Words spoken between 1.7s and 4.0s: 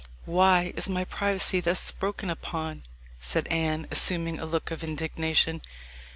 broken upon?" said Anne,